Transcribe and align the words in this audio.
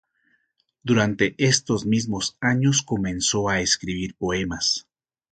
Durante 0.81 1.35
esos 1.37 1.85
mismos 1.85 2.35
años 2.41 2.81
comenzó 2.81 3.49
a 3.49 3.59
escribir 3.61 4.15
poemas. 4.15 4.87